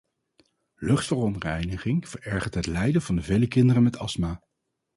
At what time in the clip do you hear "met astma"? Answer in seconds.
3.83-4.41